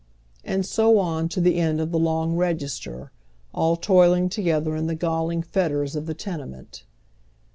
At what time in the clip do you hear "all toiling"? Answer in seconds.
3.53-4.29